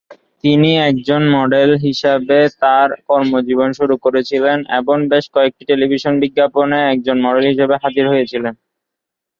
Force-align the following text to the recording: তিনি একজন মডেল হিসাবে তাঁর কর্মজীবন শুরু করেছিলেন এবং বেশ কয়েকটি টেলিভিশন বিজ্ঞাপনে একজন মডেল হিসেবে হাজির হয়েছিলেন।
তিনি 0.43 0.69
একজন 0.89 1.21
মডেল 1.35 1.69
হিসাবে 1.85 2.29
তাঁর 2.61 2.87
কর্মজীবন 3.07 3.69
শুরু 3.79 3.95
করেছিলেন 4.05 4.57
এবং 4.79 4.97
বেশ 5.11 5.25
কয়েকটি 5.35 5.63
টেলিভিশন 5.69 6.13
বিজ্ঞাপনে 6.23 6.79
একজন 6.93 7.17
মডেল 7.25 7.45
হিসেবে 7.51 7.75
হাজির 7.83 8.05
হয়েছিলেন। 8.09 8.53